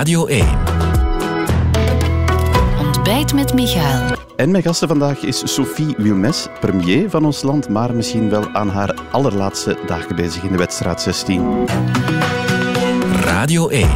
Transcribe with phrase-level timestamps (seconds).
[0.00, 0.46] Radio 1.
[2.78, 4.16] Ontbijt met Michael.
[4.36, 8.68] En mijn gasten vandaag is Sophie Wilmes, premier van ons land, maar misschien wel aan
[8.68, 11.66] haar allerlaatste dagen bezig in de wedstrijd 16.
[13.12, 13.88] Radio 1.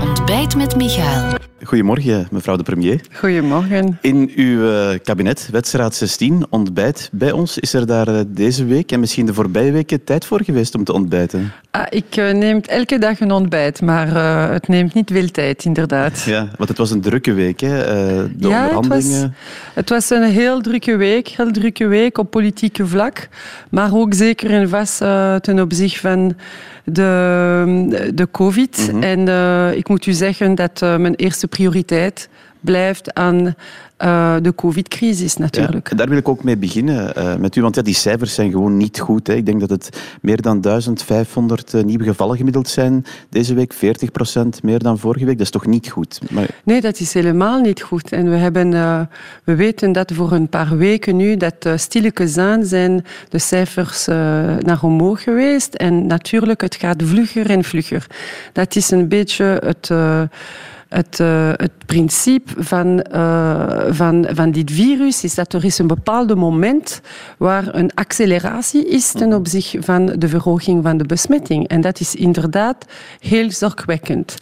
[0.00, 1.49] Ontbijt met Michael.
[1.64, 3.00] Goedemorgen, mevrouw de premier.
[3.12, 3.98] Goedemorgen.
[4.00, 7.58] In uw eh, kabinet, wedstrijd 16, ontbijt bij ons.
[7.58, 10.84] Is er daar eh, deze week en misschien de voorbije weken tijd voor geweest om
[10.84, 11.52] te ontbijten?
[11.70, 15.64] Ah, ik uh, neem elke dag een ontbijt, maar uh, het neemt niet veel tijd,
[15.64, 16.22] inderdaad.
[16.22, 17.76] Ja, want het was een drukke week, hè?
[18.36, 19.20] De ja, onderhandelingen.
[19.74, 23.28] Het was, het was, een heel drukke week, heel drukke week op politieke vlak,
[23.70, 24.98] maar ook zeker en vast
[25.42, 26.36] ten opzichte van
[26.84, 28.90] de, de COVID.
[28.92, 29.02] Mhm.
[29.02, 29.28] En
[29.76, 32.28] ik moet u zeggen dat mijn eerste prioriteit
[32.60, 33.54] blijft aan
[34.02, 35.90] uh, de COVID-crisis natuurlijk.
[35.90, 38.50] Ja, daar wil ik ook mee beginnen uh, met u, want ja, die cijfers zijn
[38.50, 39.26] gewoon niet goed.
[39.26, 39.34] Hè.
[39.34, 44.10] Ik denk dat het meer dan 1500 uh, nieuwe gevallen gemiddeld zijn deze week, 40
[44.10, 45.36] procent meer dan vorige week.
[45.36, 46.20] Dat is toch niet goed?
[46.30, 46.46] Maar...
[46.64, 48.12] Nee, dat is helemaal niet goed.
[48.12, 48.70] En we, hebben,
[49.44, 54.06] we weten dat voor een paar weken nu, dat stilletjes aan zijn de cijfers
[54.60, 55.74] naar omhoog geweest.
[55.74, 58.06] En natuurlijk, het gaat vlugger en vlugger.
[58.52, 59.90] Dat is een beetje het
[60.90, 65.86] het, uh, het principe van, uh, van, van dit virus is dat er is een
[65.86, 67.00] bepaald moment
[67.38, 71.68] waar een acceleratie is ten opzichte van de verhoging van de besmetting.
[71.68, 72.86] En dat is inderdaad
[73.20, 74.34] heel zorgwekkend.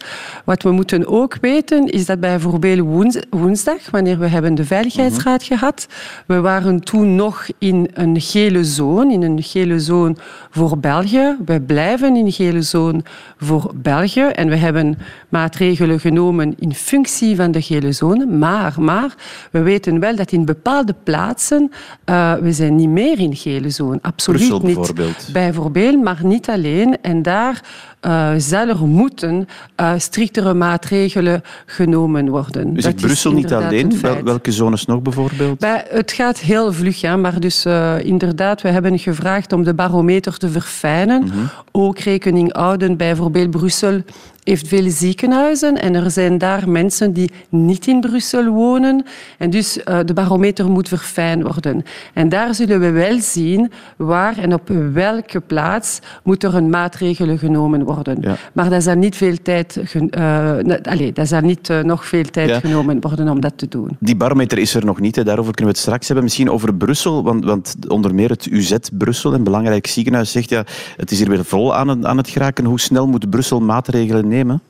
[0.45, 5.43] Wat we moeten ook weten is dat bijvoorbeeld woens, woensdag, wanneer we hebben de Veiligheidsraad
[5.43, 5.87] gehad,
[6.25, 10.15] we waren toen nog in een gele zone, in een gele zone
[10.49, 11.35] voor België.
[11.45, 13.03] We blijven in een gele zone
[13.37, 14.97] voor België en we hebben
[15.29, 18.25] maatregelen genomen in functie van de gele zone.
[18.25, 19.15] Maar, maar
[19.51, 21.71] we weten wel dat in bepaalde plaatsen
[22.05, 23.99] uh, we zijn niet meer in gele zone.
[24.01, 24.75] Absoluut Brussel niet.
[24.75, 25.29] bijvoorbeeld.
[25.33, 27.01] Bijvoorbeeld, maar niet alleen.
[27.01, 27.63] En daar
[28.05, 29.47] uh, er moeten
[29.79, 32.73] uh, striktere maatregelen genomen worden.
[32.73, 34.01] Dus Dat in Brussel is niet alleen?
[34.01, 35.59] Wel, welke zones nog bijvoorbeeld?
[35.59, 39.73] Bij, het gaat heel vlug, ja, maar dus uh, inderdaad, we hebben gevraagd om de
[39.73, 41.23] barometer te verfijnen.
[41.23, 41.37] Mhm.
[41.71, 44.01] Ook rekening houden, bijvoorbeeld Brussel
[44.43, 49.05] heeft veel ziekenhuizen en er zijn daar mensen die niet in Brussel wonen.
[49.37, 51.83] En dus uh, de barometer moet verfijnd worden.
[52.13, 57.37] En daar zullen we wel zien waar en op welke plaats moet er een maatregelen
[57.37, 57.88] genomen worden.
[58.21, 58.35] Ja.
[58.53, 59.81] Maar dat zal niet veel tijd,
[60.17, 60.51] uh,
[60.81, 62.59] allez, dat zal niet uh, nog veel tijd Ja.
[62.59, 63.97] genomen worden om dat te doen.
[63.99, 65.23] Die barometer is er nog niet, hè.
[65.23, 66.23] daarover kunnen we het straks hebben.
[66.23, 70.63] Misschien over Brussel, want, want onder meer het UZ Brussel, een belangrijk ziekenhuis, zegt ja,
[70.97, 72.65] het is hier weer vol aan het, aan het geraken.
[72.65, 74.61] Hoe snel moet Brussel maatregelen nemen?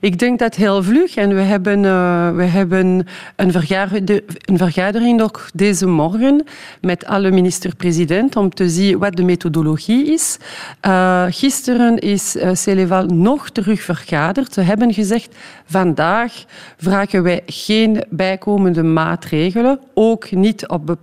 [0.00, 1.14] Ik denk dat heel vlug.
[1.14, 3.06] En we hebben, uh, we hebben
[3.36, 6.44] een, vergadering, een vergadering ook deze morgen
[6.80, 10.38] met alle minister-president om te zien wat de methodologie is.
[10.86, 14.52] Uh, gisteren is uh, Celeval nog terug vergaderd.
[14.52, 16.32] Ze hebben gezegd, vandaag
[16.76, 19.80] vragen wij geen bijkomende maatregelen.
[19.94, 20.96] Ook niet op,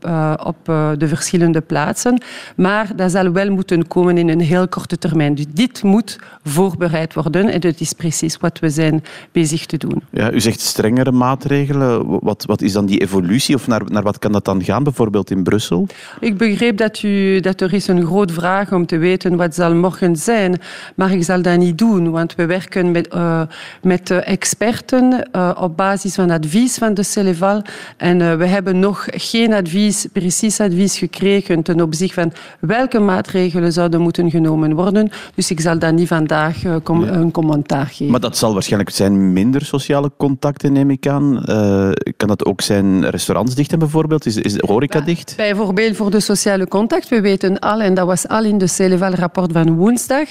[0.43, 0.65] op
[0.97, 2.21] de verschillende plaatsen.
[2.55, 5.35] Maar dat zal wel moeten komen in een heel korte termijn.
[5.35, 7.49] Dus dit moet voorbereid worden.
[7.49, 10.03] En dat is precies wat we zijn bezig te doen.
[10.11, 12.19] Ja, u zegt strengere maatregelen.
[12.19, 13.55] Wat, wat is dan die evolutie?
[13.55, 15.87] Of naar, naar wat kan dat dan gaan, bijvoorbeeld in Brussel?
[16.19, 19.75] Ik begreep dat, u, dat er is een groot vraag om te weten wat zal
[19.75, 20.61] morgen zijn.
[20.95, 23.41] Maar ik zal dat niet doen, want we werken met, uh,
[23.81, 27.61] met uh, experten uh, op basis van advies van de Celeval.
[27.97, 34.01] En we hebben nog geen advies, precies advies gekregen ten opzichte van welke maatregelen zouden
[34.01, 35.09] moeten genomen worden.
[35.35, 38.11] Dus ik zal daar niet vandaag een commentaar geven.
[38.11, 41.43] Maar dat zal waarschijnlijk zijn minder sociale contacten, neem ik aan.
[41.45, 44.25] Uh, kan dat ook zijn restaurants dichten bijvoorbeeld?
[44.25, 45.33] Is, is de horeca dicht?
[45.37, 47.09] Bijvoorbeeld voor de sociale contact.
[47.09, 50.27] We weten al, en dat was al in de Celeval-rapport van woensdag,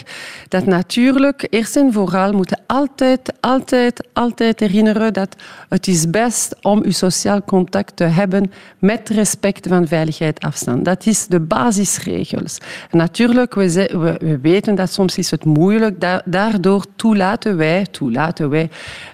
[0.49, 5.37] dat natuurlijk eerst en vooral moeten altijd, altijd, altijd herinneren dat
[5.69, 10.85] het is best om uw sociaal contact te hebben met respect van veiligheid afstand.
[10.85, 12.59] Dat is de basisregels.
[12.91, 16.01] En natuurlijk, we, we, we weten dat soms is het moeilijk.
[16.01, 18.08] Da daardoor toelaten wij, toelaten
[18.49, 18.71] wij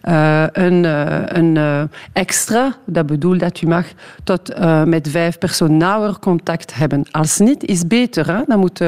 [0.08, 1.82] uh, een, uh, een uh,
[2.12, 3.87] extra, dat bedoelt dat u mag
[4.25, 7.05] tot met vijf personen nauwer contact hebben.
[7.11, 8.26] Als niet, is beter.
[8.26, 8.43] Hè?
[8.46, 8.81] Dan moet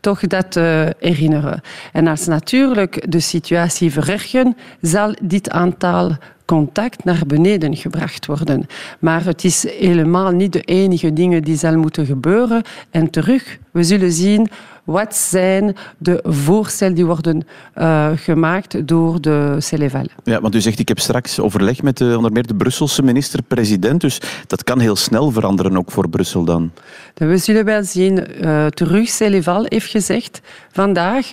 [0.00, 0.54] toch dat
[0.98, 1.60] herinneren.
[1.92, 4.48] En als natuurlijk de situatie verergert,
[4.80, 6.16] zal dit aantal
[6.56, 8.66] contact naar beneden gebracht worden.
[8.98, 12.62] Maar het is helemaal niet de enige dingen die zal moeten gebeuren.
[12.90, 14.48] En terug, we zullen zien
[14.84, 17.46] wat zijn de voorstellen die worden
[17.78, 20.06] uh, gemaakt door de Celeval.
[20.24, 24.00] Ja, want u zegt, ik heb straks overleg met de, onder meer de Brusselse minister-president,
[24.00, 26.70] dus dat kan heel snel veranderen ook voor Brussel dan.
[27.14, 30.40] We zullen wel zien, uh, terug Celeval heeft gezegd,
[30.72, 31.30] vandaag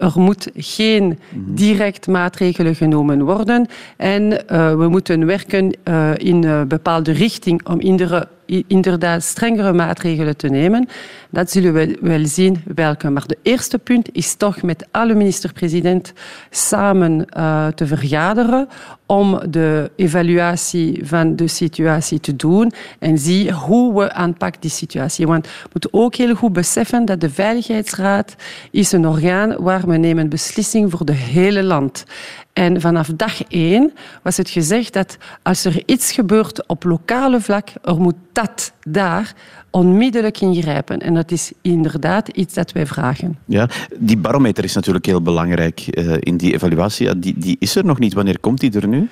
[0.00, 3.66] er moet geen direct maatregelen genomen worden
[3.96, 4.38] en uh,
[4.76, 8.28] we moeten werken uh, in een bepaalde richting om iedere
[8.66, 10.88] inderdaad strengere maatregelen te nemen.
[11.30, 13.10] Dat zullen we wel zien welke.
[13.10, 16.12] Maar de eerste punt is toch met alle minister-president
[16.50, 18.68] samen uh, te vergaderen
[19.06, 25.26] om de evaluatie van de situatie te doen en zien hoe we aanpakken die situatie.
[25.26, 28.34] Want we moeten ook heel goed beseffen dat de Veiligheidsraad
[28.70, 32.04] is een orgaan waar we nemen beslissing voor het hele land.
[32.52, 33.92] En vanaf dag één
[34.22, 39.34] was het gezegd dat als er iets gebeurt op lokale vlak, er moet dat daar
[39.70, 40.98] onmiddellijk ingrijpen.
[40.98, 43.38] En dat is inderdaad iets dat wij vragen.
[43.44, 43.68] Ja,
[43.98, 47.18] die barometer is natuurlijk heel belangrijk uh, in die evaluatie.
[47.18, 48.14] Die, die is er nog niet.
[48.14, 49.08] Wanneer komt die er nu?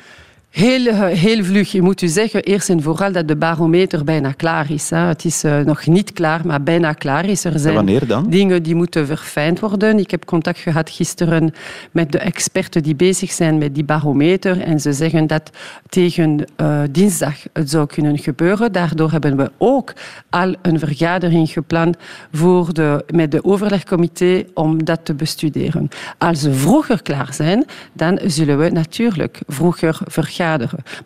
[0.50, 1.72] Heel, heel vlug.
[1.72, 4.90] Je moet u zeggen, eerst en vooral dat de barometer bijna klaar is.
[4.90, 4.98] Hè.
[4.98, 7.44] Het is uh, nog niet klaar, maar bijna klaar is.
[7.44, 8.30] Er zijn wanneer dan?
[8.30, 9.98] dingen die moeten verfijnd worden.
[9.98, 11.52] Ik heb contact gehad gisteren
[11.90, 14.60] met de experten die bezig zijn met die barometer.
[14.60, 15.50] En ze zeggen dat
[15.88, 18.72] tegen uh, dinsdag het zou kunnen gebeuren.
[18.72, 19.92] Daardoor hebben we ook
[20.30, 21.96] al een vergadering gepland
[22.32, 25.88] voor de, met de overlegcomité om dat te bestuderen.
[26.18, 30.36] Als ze vroeger klaar zijn, dan zullen we natuurlijk vroeger vergaderen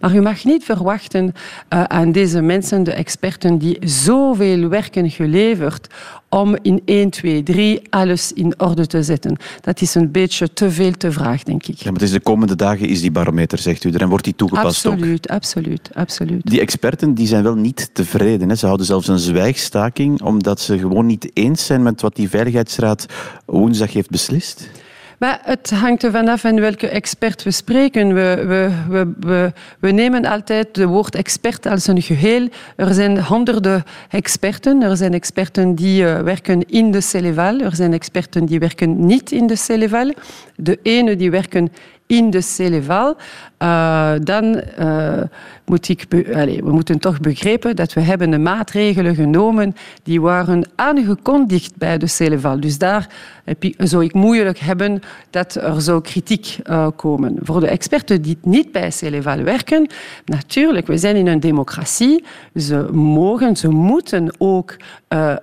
[0.00, 5.88] maar u mag niet verwachten uh, aan deze mensen, de experten, die zoveel werken geleverd
[6.28, 9.36] om in 1, 2, 3 alles in orde te zetten.
[9.60, 11.76] Dat is een beetje te veel te vraag, denk ik.
[11.76, 14.24] Ja, maar het is de komende dagen is die barometer, zegt u er, en wordt
[14.24, 15.36] die toegepast absoluut, ook?
[15.36, 16.50] Absoluut, absoluut.
[16.50, 18.48] Die experten die zijn wel niet tevreden.
[18.48, 18.54] Hè.
[18.54, 23.06] Ze houden zelfs een zwijgstaking, omdat ze gewoon niet eens zijn met wat die Veiligheidsraad
[23.46, 24.70] woensdag heeft beslist.
[25.22, 28.14] Maar het hangt er vanaf in welke expert we spreken.
[28.14, 28.44] We,
[28.88, 32.48] we, we, we, nemen altijd het woord expert als een geheel.
[32.76, 34.82] Er zijn honderden experten.
[34.82, 37.58] Er zijn experten die uh, werken in de Celeval.
[37.58, 40.12] Er zijn experten die werken niet in de Celeval.
[40.56, 41.72] De ene die werken
[42.06, 43.16] in de Celeval.
[43.62, 45.22] Uh, dan uh,
[45.64, 50.68] moet ik allez, we moeten toch begrijpen dat we hebben de maatregelen genomen die waren
[50.74, 52.60] aangekondigd bij de Celeval.
[52.60, 53.08] Dus daar
[53.78, 55.00] zou ik moeilijk hebben
[55.30, 57.36] dat er zo kritiek uh, komen.
[57.42, 59.86] Voor de experten die niet bij Celeval werken,
[60.24, 62.24] natuurlijk, we zijn in een democratie.
[62.54, 64.76] Ze mogen, ze moeten ook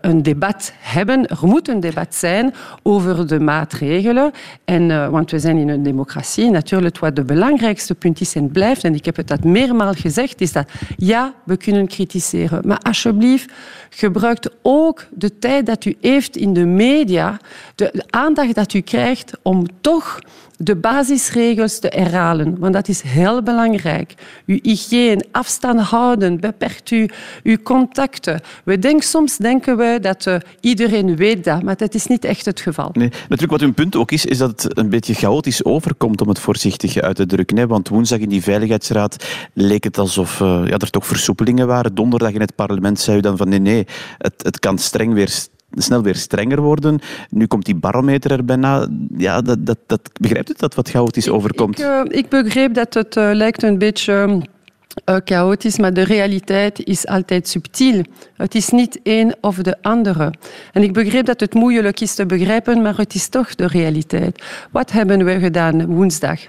[0.02, 1.28] een debat hebben.
[1.28, 2.54] Er moet een debat zijn
[2.84, 4.32] over de maatregelen.
[4.66, 6.49] En, want we zijn in een democratie.
[6.52, 10.42] Natuurlijk, wat de belangrijkste punt is en blijft, en ik heb het dat meermaals gezegd,
[10.42, 12.68] is dat ja, we kunnen kritiseren.
[12.68, 13.52] Maar alsjeblieft,
[13.90, 17.40] gebruikt ook de tijd dat u heeft in de media,
[17.76, 20.20] de aandacht dat u krijgt om toch
[20.62, 24.14] de basisregels te herhalen, want dat is heel belangrijk.
[24.46, 27.10] Uw hygiëne, afstand houden, beperkt u
[27.44, 28.42] uw contacten.
[28.64, 32.46] We denken, soms denken we dat uh, iedereen weet dat, maar dat is niet echt
[32.46, 32.90] het geval.
[32.94, 36.28] Nee, natuurlijk wat uw punt ook is, is dat het een beetje chaotisch overkomt, om
[36.28, 37.58] het voorzichtig uit te drukken.
[37.58, 37.68] Hè?
[37.68, 41.96] Want woensdag in die Veiligheidsraad leek het alsof uh, ja, er toch versoepelingen waren.
[41.96, 45.30] Donderdag in het parlement zei u dan van nee, nee, het, het kan streng weer
[45.72, 47.00] snel weer strenger worden.
[47.30, 48.88] Nu komt die barometer er bijna.
[49.18, 51.80] Ja, dat, dat, dat, begrijpt u dat wat chaotisch overkomt?
[51.80, 54.42] Ik, uh, ik begreep dat het uh, lijkt een beetje
[55.06, 58.04] uh, chaotisch, maar de realiteit is altijd subtiel.
[58.36, 60.34] Het is niet een of de andere.
[60.74, 64.44] En ik begreep dat het moeilijk is te begrijpen, maar het is toch de realiteit.
[64.72, 66.40] Wat hebben we gedaan woensdag?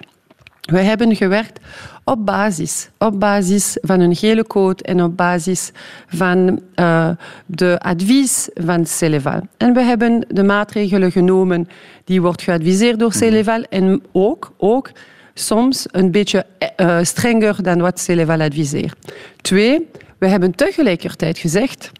[0.61, 1.61] We hebben gewerkt
[2.05, 5.71] op basis, op basis van een gele code en op basis
[6.07, 7.11] van uh,
[7.47, 9.41] de advies van Celeval.
[9.57, 11.69] En we hebben de maatregelen genomen
[12.05, 14.91] die wordt geadviseerd door Celeval en ook, ook
[15.35, 18.97] soms een beetje uh, strenger dan wat Celeval adviseert.
[19.41, 19.89] Twee,
[20.19, 21.93] we hebben tegelijkertijd gezegd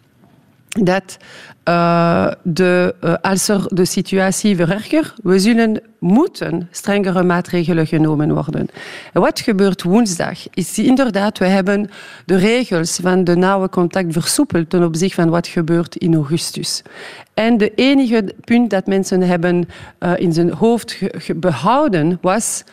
[0.79, 1.17] dat
[1.69, 8.67] uh, de, uh, als er de situatie verergert, we zullen moeten strengere maatregelen genomen worden.
[9.13, 11.89] En wat gebeurt woensdag is inderdaad, we hebben
[12.25, 16.81] de regels van de nauwe contact versoepeld ten opzichte van wat gebeurt in augustus.
[17.33, 20.97] En de enige punt dat mensen hebben uh, in zijn hoofd
[21.35, 22.63] behouden was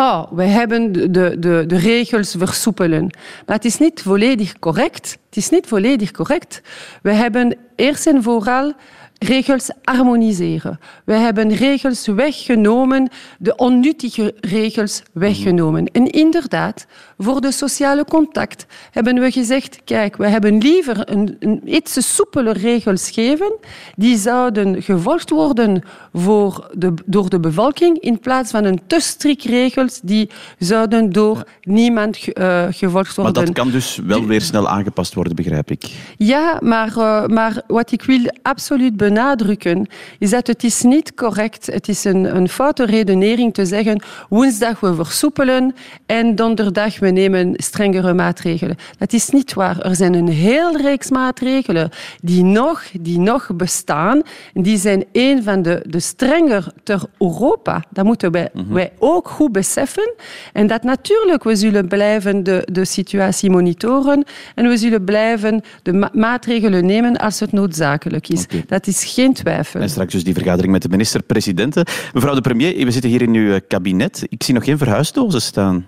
[0.00, 3.10] oh, we hebben de, de, de regels versoepelen.
[3.46, 5.18] Maar het is niet volledig correct.
[5.26, 6.62] Het is niet volledig correct.
[7.02, 8.72] We hebben eerst en vooral
[9.18, 10.80] regels harmoniseren.
[11.04, 15.86] We hebben regels weggenomen, de onnuttige regels weggenomen.
[15.86, 16.86] En inderdaad,
[17.18, 22.52] voor de sociale contact hebben we gezegd, kijk, we hebben liever een, een iets soepele
[22.52, 23.52] regels geven,
[23.96, 25.82] die zouden gevolgd worden
[26.12, 31.36] voor de, door de bevolking, in plaats van een te strikt regels die zouden door
[31.36, 31.72] ja.
[31.72, 33.34] niemand uh, gevolgd worden.
[33.34, 35.84] Maar dat kan dus wel weer snel aangepast worden, begrijp ik.
[36.16, 39.86] Ja, maar, uh, maar wat ik wil absoluut benadrukken,
[40.18, 44.80] is dat het is niet correct, het is een, een foute redenering te zeggen woensdag
[44.80, 45.74] we versoepelen
[46.06, 48.76] en donderdag we nemen strengere maatregelen.
[48.98, 49.78] Dat is niet waar.
[49.80, 51.90] Er zijn een heel reeks maatregelen
[52.22, 54.22] die nog, die nog bestaan.
[54.52, 57.84] Die zijn een van de, de strenger ter Europa.
[57.90, 58.72] Dat moeten wij, Mhm.
[58.72, 60.14] wij ook goed beseffen.
[60.52, 64.24] En dat natuurlijk, we zullen blijven de, de situatie monitoren
[64.54, 68.46] en we zullen blijven de ma- maatregelen nemen als het noodzakelijk is.
[68.66, 69.80] Dat is geen twijfel.
[69.80, 71.86] En straks dus die vergadering met de minister-presidenten.
[72.14, 74.26] Mevrouw de premier, we zitten hier in uw eh, kabinet.
[74.28, 75.86] Ik zie nog geen verhuisdozen staan.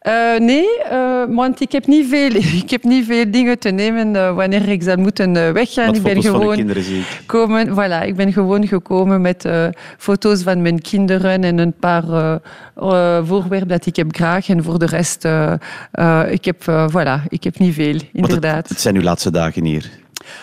[0.00, 2.30] Eh, nee, eh, want ik heb, niet veel,
[2.62, 5.86] ik heb niet veel dingen te nemen eh, wanneer ik zou moeten weggaan.
[5.86, 7.22] Wat ik ben foto's van gewoon kinderen zie ik.
[7.26, 9.48] komen, voilà, ik ben gewoon gekomen met
[9.98, 12.04] foto's van mijn kinderen en een paar
[13.24, 14.48] voorwerpen dat ik heb graag.
[14.48, 15.24] En voor de rest,
[16.30, 18.56] ik, heb, voilà, ik heb niet veel, inderdaad.
[18.56, 19.99] Het, het zijn uw laatste dagen hier.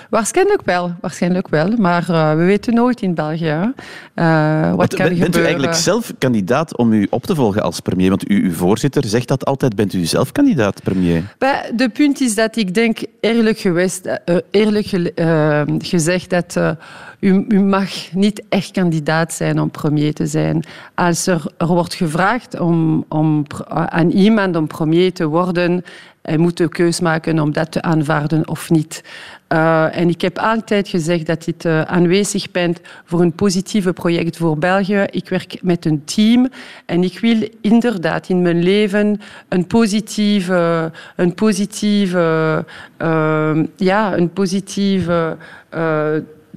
[0.10, 1.72] Waarschijnlijk wel, waarschijnlijk wel.
[1.78, 3.74] Maar eh, we weten nooit in België.
[4.14, 7.80] Eh, wat kan ben- bent u eigenlijk zelf kandidaat om u op te volgen als
[7.80, 8.10] premier?
[8.10, 9.76] Want u, uw voorzitter zegt dat altijd.
[9.76, 11.24] Bent u zelf kandidaat premier?
[11.38, 16.76] Bij- De punt is dat ik denk, eerlijk, geweest, eh, eerlijk ge- gezegd, dat
[17.20, 20.64] u, u mag niet echt kandidaat zijn om premier te zijn.
[20.94, 25.84] Als er, wordt gevraagd om, om, aan iemand om premier te worden,
[26.22, 29.04] hij moet de keus maken om dat te aanvaarden of niet.
[29.48, 34.38] Eh, en ik heb altijd gezegd dat dit eh, aanwezig bent voor een positieve project
[34.38, 35.06] voor België.
[35.10, 36.50] Ik werk met een team
[36.86, 39.20] en ik wil inderdaad in mijn leven
[39.50, 42.66] een positieve, een positieve,
[42.98, 45.38] eh, ja, een positieve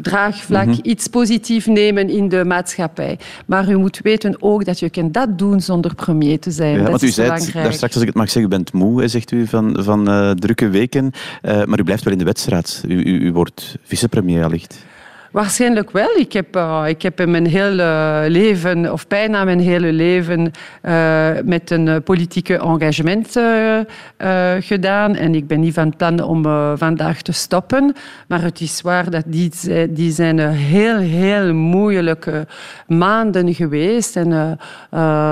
[0.02, 3.18] draagvlak, iets positiefs nemen in de maatschappij.
[3.46, 6.72] Maar u moet weten ook dat je kan dat doen zonder premier te zijn.
[6.72, 7.64] Ja, dat want u is zei het belangrijk.
[7.64, 10.30] daar straks, als ik het mag zeggen, u bent moe, zegt u, van, van eh,
[10.30, 11.10] drukke weken.
[11.42, 12.82] Eh, maar u blijft wel in de wedstrijd.
[12.88, 14.84] U, u, u wordt vicepremier allicht.
[15.30, 16.16] Waarschijnlijk wel.
[16.16, 21.30] Ik heb, eh, ik heb in mijn hele leven, of bijna mijn hele leven, eh,
[21.44, 23.38] met een eh, politieke engagement
[24.60, 25.14] gedaan.
[25.14, 26.42] En ik ben niet van plan om
[26.76, 27.94] vandaag te stoppen.
[28.28, 29.50] Maar het is waar dat die,
[29.90, 32.46] die zijn heel, heel moeilijke
[32.86, 34.16] maanden geweest.
[34.16, 34.58] En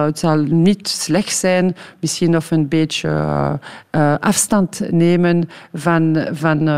[0.04, 3.10] het zal niet slecht zijn, misschien of een beetje
[4.20, 6.68] afstand nemen van, van,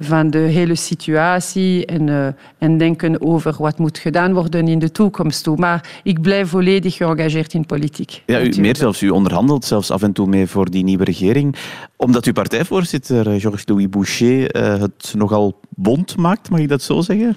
[0.00, 5.42] van de hele situatie en, en denken over wat moet gedaan worden in de toekomst
[5.42, 5.56] toe.
[5.56, 8.22] Maar ik blijf volledig geëngageerd in politiek.
[8.26, 11.56] Ja, u, meer zelfs, u onderhandelt zelfs af en toe mee voor die nieuwe regering.
[11.96, 17.00] Omdat uw partijvoorzitter, eh, Georges-Louis Boucher, eh, het nogal bond maakt, mag ik dat zo
[17.00, 17.36] zeggen?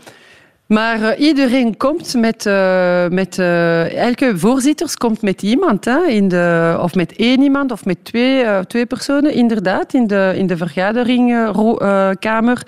[0.67, 6.27] Maar eh, iedereen komt met, eh, met eh, elke voorzitter komt met iemand, hè, in
[6.27, 10.57] de, of met één iemand of met twee, twee personen, inderdaad, in de, in de
[10.57, 12.67] vergaderingkamer.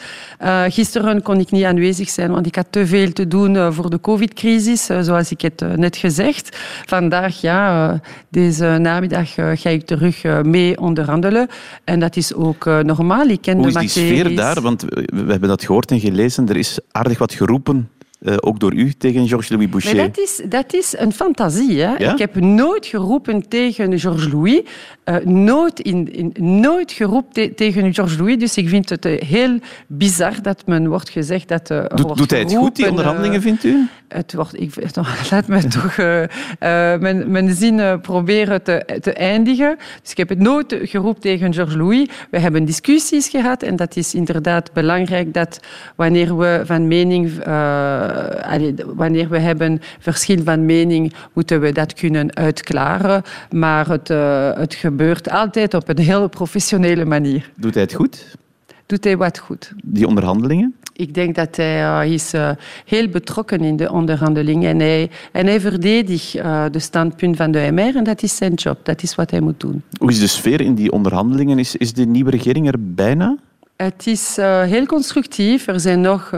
[0.67, 4.01] Gisteren kon ik niet aanwezig zijn, want ik had te veel te doen voor de
[4.01, 6.57] covid-crisis, zoals ik het net gezegd.
[6.85, 7.99] Vandaag, ja,
[8.29, 11.47] deze namiddag ga ik terug mee onderhandelen.
[11.83, 13.27] En dat is ook normaal.
[13.27, 14.61] Ik ken Hoe de is die sfeer daar?
[14.61, 16.49] Want we hebben dat gehoord en gelezen.
[16.49, 17.87] Er is aardig wat geroepen,
[18.27, 19.96] eh, ook door u, tegen Georges-Louis Boucher.
[19.96, 21.81] Maar dat is, dat is een fantasie.
[21.81, 21.96] Hè?
[21.98, 22.12] Ja?
[22.12, 24.62] Ik heb nooit geroepen tegen Georges Louis.
[25.03, 28.38] eh, nooit, in, in, nooit geroepen te- tegen Georges Louis.
[28.38, 32.31] Dus ik vind het eh, heel bizar dat men wordt gezegd dat Doet, wordt doet
[32.31, 33.88] hij het goed, die onderhandelingen, vindt u?
[34.07, 34.73] Het wordt, ik,
[35.31, 39.77] laat me toch eh, eh, mijn, mijn zin eh, proberen te, te eindigen.
[40.01, 42.09] Dus ik heb het nooit geroepen tegen Georges Louis.
[42.29, 45.59] We hebben discussies gehad en dat is inderdaad belangrijk dat
[45.95, 48.09] wanneer we van mening, eh,
[48.85, 53.21] wanneer we hebben verschil van mening, moeten we dat kunnen uitklaren.
[53.51, 57.49] Maar het, eh, het gebeurt altijd op een heel professionele manier.
[57.55, 58.37] Doet hij het goed,
[58.88, 59.72] Doet hij wat goed?
[59.84, 60.75] die onderhandelingen?
[60.94, 62.50] Ik denk dat hij eh, is eh,
[62.86, 67.70] heel betrokken in de onderhandelingen en hij, en hij verdedigt eh, de standpunt van de
[67.72, 68.79] MR en dat is zijn job.
[68.84, 69.84] Dat is wat hij moet doen.
[70.00, 71.60] Hoe is de sfeer in die onderhandelingen?
[71.60, 73.38] Is, is de nieuwe regering er bijna?
[73.75, 75.67] Het is heel constructief.
[75.67, 76.34] Er zijn nog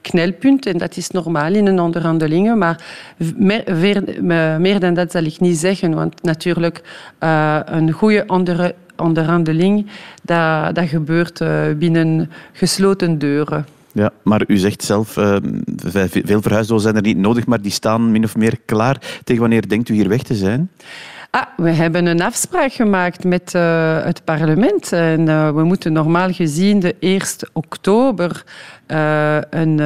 [0.00, 2.58] knelpunten en dat is normaal in een onderhandelingen.
[2.58, 2.84] Maar
[3.36, 3.64] meer,
[4.20, 5.94] meer, meer dan dat zal ik niet zeggen.
[5.94, 6.82] Want natuurlijk,
[7.18, 9.86] eh, een goede onder, onderhandeling,
[10.22, 13.66] dat, dat gebeurt eh, binnen gesloten deuren.
[13.92, 15.36] Ja, maar u zegt zelf, eh,
[15.76, 18.96] ve- veel verhuisdozen zijn er niet nodig, maar die staan min of meer klaar.
[19.24, 20.70] Tegen wanneer denkt u hier weg te zijn?
[21.34, 24.92] Ah, we hebben een afspraak gemaakt met eh, het parlement.
[24.92, 27.20] En eh, we moeten normaal gezien de 1
[27.52, 28.44] oktober
[28.86, 29.78] eh, een,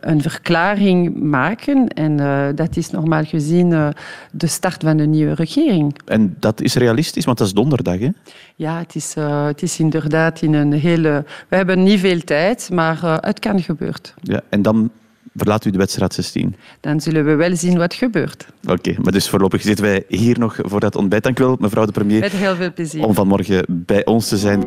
[0.00, 1.88] een verklaring maken.
[1.88, 2.16] En
[2.54, 3.94] dat is normaal gezien
[4.32, 5.98] de start van de nieuwe regering.
[6.04, 7.98] En dat is realistisch, want dat is donderdag.
[7.98, 8.08] Hè?
[8.56, 9.14] Ja, het is,
[9.46, 11.24] het is inderdaad in een hele...
[11.48, 14.00] We hebben niet veel tijd, maar het kan gebeuren.
[14.22, 14.90] Ja, en dan
[15.34, 16.56] verlaat u de wedstrijd 16?
[16.80, 18.46] Dan zullen we wel zien wat gebeurt.
[18.68, 21.22] Oké, maar dus voorlopig zitten wij hier nog voor dat ontbijt.
[21.22, 22.20] Dank u wel, mevrouw de premier.
[22.20, 23.04] Met heel veel plezier.
[23.04, 24.62] Om vanmorgen bij ons te zijn.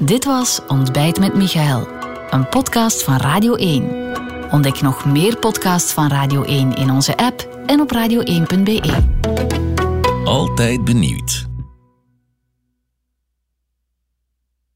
[0.00, 1.88] Dit was Ontbijt met Michael,
[2.30, 3.84] een podcast van Radio 1.
[4.50, 8.80] Ontdek nog meer podcasts van Radio 1 in onze app en op radio1.be.
[10.24, 11.49] Altijd benieuwd.